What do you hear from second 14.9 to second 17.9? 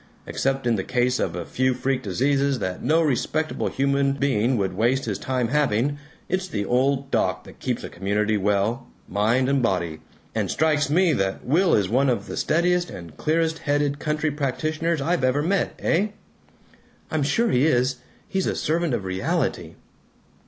I've ever met. Eh?" "I'm sure he